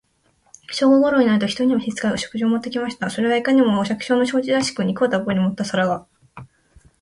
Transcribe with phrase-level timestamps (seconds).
[0.73, 3.11] 正午頃になると、一人の召使が、食事を持って来ました。
[3.11, 6.07] それはいかにも、お百姓の食事らしく、肉をたっぶり盛った皿が、